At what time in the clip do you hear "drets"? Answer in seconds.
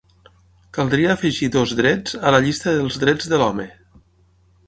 1.81-2.17, 3.05-3.31